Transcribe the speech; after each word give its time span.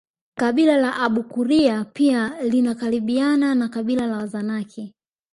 Kabila 0.37 0.77
la 0.77 0.95
Abakuria 0.95 1.85
pia 1.85 2.41
linakaribiana 2.43 3.55
na 3.55 3.69
kabila 3.69 4.07
la 4.07 4.17
Wazanaki 4.17 4.95